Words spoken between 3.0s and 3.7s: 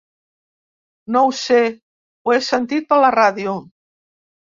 la ràdio.